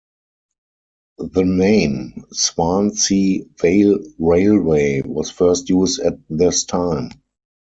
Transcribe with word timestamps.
The 1.19 1.43
name 1.45 2.25
"Swansea 2.31 3.43
Vale 3.59 3.99
Railway" 4.17 5.03
was 5.05 5.29
first 5.29 5.69
used 5.69 5.99
at 5.99 6.17
this 6.27 6.63
time. 6.63 7.11